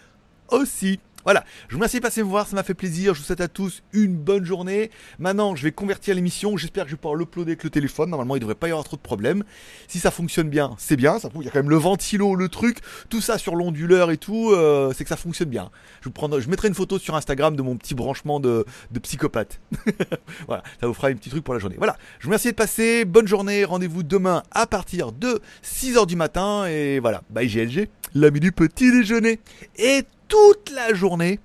aussi. 0.49 0.99
Voilà, 1.25 1.45
je 1.69 1.73
vous 1.73 1.77
remercie 1.77 1.97
de 1.97 2.01
passer 2.01 2.21
me 2.21 2.27
voir, 2.27 2.47
ça 2.47 2.55
m'a 2.55 2.63
fait 2.63 2.73
plaisir. 2.73 3.13
Je 3.13 3.19
vous 3.19 3.25
souhaite 3.25 3.39
à 3.39 3.47
tous 3.47 3.81
une 3.93 4.17
bonne 4.17 4.43
journée. 4.43 4.91
Maintenant, 5.19 5.55
je 5.55 5.63
vais 5.63 5.71
convertir 5.71 6.15
l'émission. 6.15 6.57
J'espère 6.57 6.83
que 6.83 6.89
je 6.89 6.95
vais 6.95 6.99
pouvoir 6.99 7.15
l'uploader 7.15 7.51
avec 7.51 7.63
le 7.63 7.69
téléphone. 7.69 8.09
Normalement, 8.09 8.35
il 8.35 8.39
ne 8.39 8.41
devrait 8.41 8.55
pas 8.55 8.67
y 8.67 8.71
avoir 8.71 8.83
trop 8.83 8.97
de 8.97 9.01
problèmes. 9.01 9.43
Si 9.87 9.99
ça 9.99 10.11
fonctionne 10.11 10.49
bien, 10.49 10.75
c'est 10.77 10.97
bien. 10.97 11.17
Il 11.35 11.45
y 11.45 11.47
a 11.47 11.51
quand 11.51 11.59
même 11.59 11.69
le 11.69 11.77
ventilo, 11.77 12.35
le 12.35 12.49
truc, 12.49 12.79
tout 13.09 13.21
ça 13.21 13.37
sur 13.37 13.55
l'onduleur 13.55 14.11
et 14.11 14.17
tout. 14.17 14.51
Euh, 14.51 14.91
c'est 14.93 15.05
que 15.05 15.09
ça 15.09 15.15
fonctionne 15.15 15.49
bien. 15.49 15.71
Je, 16.01 16.09
prendrai, 16.09 16.45
mettrai 16.47 16.67
une 16.67 16.73
photo 16.73 16.99
sur 16.99 17.15
Instagram 17.15 17.55
de 17.55 17.61
mon 17.61 17.77
petit 17.77 17.95
branchement 17.95 18.41
de, 18.41 18.65
psychopathe. 19.01 19.61
voilà, 20.47 20.63
ça 20.81 20.87
vous 20.87 20.93
fera 20.93 21.07
un 21.07 21.15
petit 21.15 21.29
truc 21.29 21.43
pour 21.43 21.53
la 21.53 21.59
journée. 21.61 21.75
Voilà, 21.77 21.95
je 22.19 22.25
vous 22.25 22.29
remercie 22.29 22.49
de 22.49 22.55
passer. 22.55 23.05
Bonne 23.05 23.27
journée. 23.27 23.63
Rendez-vous 23.63 24.03
demain 24.03 24.43
à 24.51 24.67
partir 24.67 25.13
de 25.13 25.39
6h 25.63 26.05
du 26.05 26.17
matin. 26.17 26.65
Et 26.65 26.99
voilà, 26.99 27.21
bye 27.29 27.47
GLG, 27.47 27.87
l'ami 28.13 28.41
du 28.41 28.51
petit 28.51 28.91
déjeuner. 28.91 29.39
Et 29.77 30.03
toute 30.33 30.71
la 30.71 30.95
journée 30.95 31.39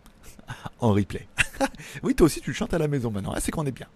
en 0.81 0.95
replay. 0.95 1.29
oui, 2.03 2.15
toi 2.15 2.25
aussi 2.25 2.41
tu 2.41 2.55
chantes 2.55 2.73
à 2.73 2.79
la 2.79 2.89
maison 2.89 3.11
maintenant, 3.11 3.35
ah, 3.37 3.41
c'est 3.41 3.51
qu'on 3.51 3.67
est 3.67 3.71
bien. 3.71 3.87